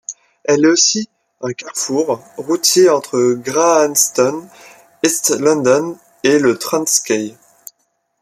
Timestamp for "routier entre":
2.37-3.33